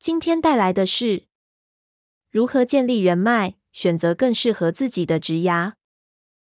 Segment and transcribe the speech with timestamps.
[0.00, 1.24] 今天带来的是
[2.30, 5.74] 如何建立人脉，选择更适合自己的职涯。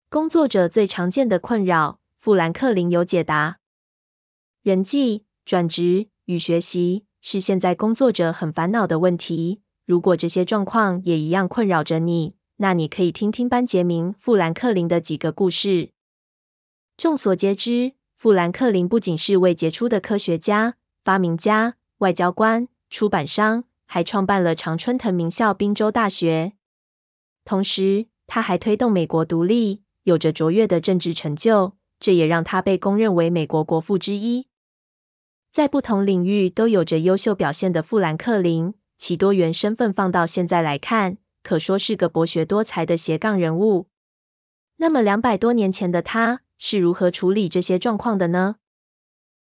[0.09, 3.59] 工作者最常见的困扰，富兰克林有解答。
[4.61, 9.61] 人际、转职与学习是现在工作者很烦恼的问题。
[9.85, 15.91] 如果这些状况也一样困扰着你，那你可以听听班杰明·富兰克林的几个故事。
[16.97, 22.67] 众所皆知，富兰克林不仅是位杰出的科学家、发明家、外交官。
[22.89, 26.53] 出版商，还创办了常春藤名校宾州大学。
[27.43, 34.47] 同时，他还推动美国独立，有着卓越的政治成就，这也让他被公认为美国国父之一。
[35.51, 43.87] 在不同领域都有着优秀表现的富兰克林，其多元身份放到现在来看，可说是个博学多才的斜杠人物。
[44.75, 48.57] 那么，两百多年前的他是如何处理这些状况的呢？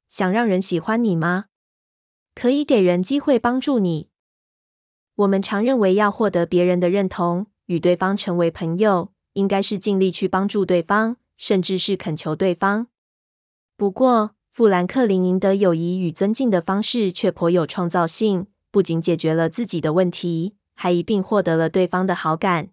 [0.10, 1.46] 想让人喜欢你吗？
[2.36, 4.10] 可以给人机会帮助你。
[5.16, 12.88] 我们常认为要获得别人的认同，与对方成为朋友，应该是尽力去帮助对方，甚至是恳求对方。
[13.78, 22.70] 不过，富兰克林赢得友谊与尊敬的方式却颇有创造性，不仅解决了自己的问题，还一并获得了对方的好感。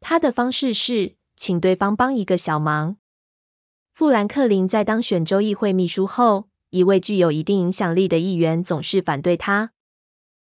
[0.00, 2.96] 他的方式是请对方帮一个小忙。
[3.94, 9.72] 富兰克林在当选州议会秘书后，一位具有一定影响力的议员总是反对他。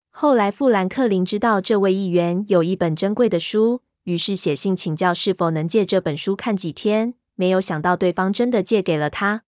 [0.09, 7.15] 后来，富兰克林知道这位议员有一本珍贵的书，于是写信请教是否能借这本书看几天。
[7.35, 9.43] 没有想到对方真的借给了他。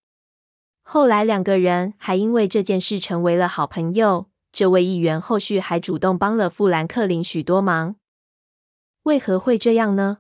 [0.84, 4.28] 后来，两个人还因为这件事成为了好朋友。
[4.52, 7.96] 这位议员后续还主动帮了富兰克林许多忙。
[9.02, 10.18] 为何会这样呢？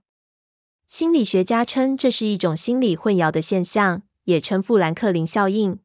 [0.87, 5.79] 心理学家称这是一种心理混淆的现象，也称富兰克林效应。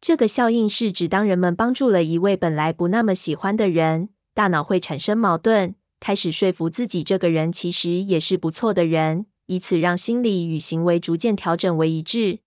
[0.00, 12.38] 这个效应是指当人们帮助了一位本来不那么喜欢的人，大脑会产生矛盾，开始说服自己这个人其实也是不错的人，以此让心理与行为逐渐调整为一致。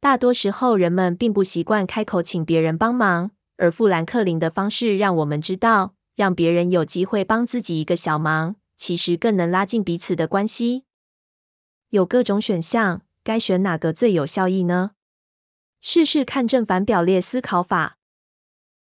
[0.00, 10.84] 大多时候人们并不习惯开口请别人帮忙，而富兰克林的方式让我们知道，让别人有机会帮自己一个小忙，其实更能拉近彼此的关系。
[11.88, 14.90] 有各种选项，该选哪个最有效益呢？
[15.88, 17.96] 试试看正反表列思考法。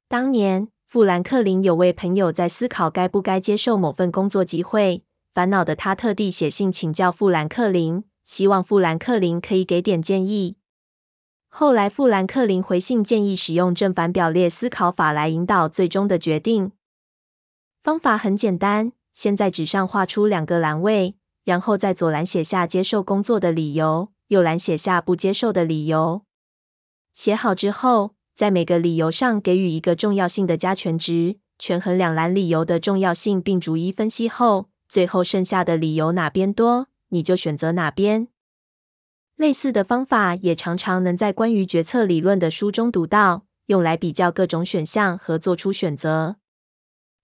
[0.08, 10.56] 当年，富兰克林有位朋友在思考该不该接受某份工作机会，烦恼的他特地写信请教富兰克林，希望富兰克林可以给点建议。
[11.50, 16.72] 后来，富兰克林回信建议使用正反表列思考法来引导最终的决定。
[17.84, 26.22] 方法很简单，先在纸上画出两个栏位，然后在左栏写下接受工作的理由，右栏写下不接受的理由。
[27.16, 38.28] 写好之后，在每个理由上给予一个重要性的加权值，权衡两栏理由的重要性，并逐一分析后，最后剩下的理由哪边多，你就选择哪边。
[39.38, 46.36] 类似的方法也常常能在关于决策理论的书中读到，用来比较各种选项和做出选择。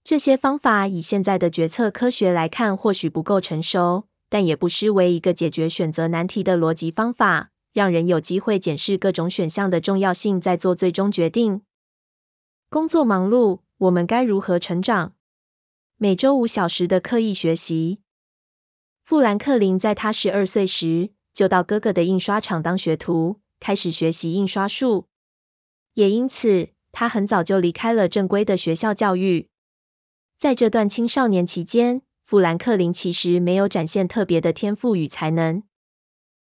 [0.05, 7.50] 这些方法以现在的决策科学来看，或许不够成熟，但也不失为一个解决选择难题的逻辑方法。
[7.73, 11.61] 让人有机会检视各种选项的重要性，再做最终决定。
[12.69, 15.13] 工作忙碌，我们该如何成长？
[15.97, 17.99] 每周五小时的刻意学习。
[19.03, 25.07] 富兰克林在他十二岁时，就到哥哥的印刷厂当学徒，开始学习印刷术。
[25.93, 29.49] 也因此，他很早就离开了正规的学校教育。
[30.39, 35.63] 在这段青少年期间，富兰克林其实没有展现特别的天赋与才能。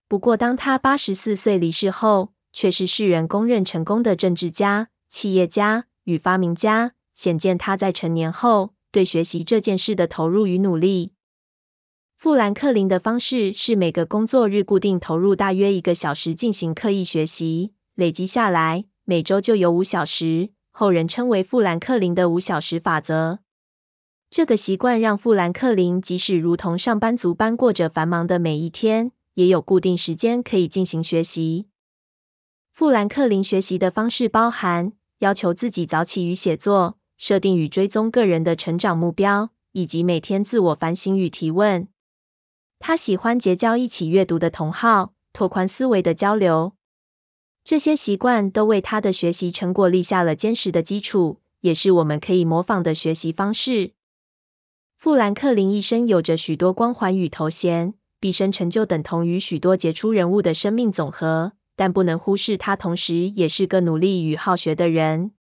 [0.08, 11.12] 不过，当他八十四岁离世后，却是世人公认成功的政治家、企业家与发明家，显见他在成年后对学习这件事的投入与努力。
[12.16, 23.40] 富兰克林的方式是每个工作日固定投入大约一个小时进行刻意学习，累积下来，每周就有五小时，后人称为富兰克林的五小时法则。
[24.30, 29.12] 这个习惯让富兰克林即使如同上班族般过着繁忙的每一天。
[29.36, 31.68] 也有固定时间可以进行学习。
[32.72, 41.88] 富兰克林学习的方式包含要求自己早起与写作，设定与追踪个人的成长目标，以及每天自我反省与提问。
[42.80, 46.74] 他喜欢结交一起阅读的同好，拓宽思维的交流。
[47.64, 53.94] 这些习惯都为他的学习成果立下了坚实的基础，也是我们可以模仿的学习方式。
[54.98, 65.32] 富兰克林一生有着许多光环与头衔，毕生成就等同于许多杰出人物的生命总和，但不能忽视他同时也是个努力与好学的人。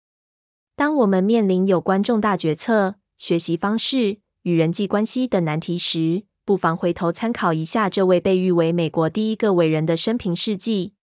[0.75, 10.93] 当我们面临有关重大决策、学习方式与人际关系等难题时，不妨回头参考一下这位被誉为美国第一个伟人的生平事迹。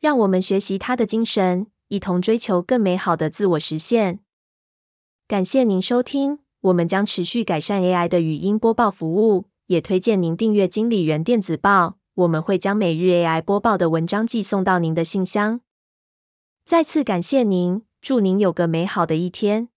[0.00, 4.20] 让我们学习他的精神，一同追求更美好的自我实现。
[5.28, 15.60] 感谢您收听，我们将持续改善 AI 的语音播报服务，也推荐您订阅经理人电子报，我们会将每日 AI 播报的文章寄送到您的信箱。
[16.64, 19.68] 再次感谢您，祝您有个美好的一天。